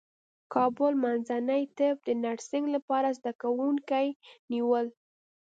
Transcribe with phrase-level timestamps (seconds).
[0.53, 4.07] کابل منځني طب د نرسنګ لپاره زدکوونکي
[4.51, 4.85] نیول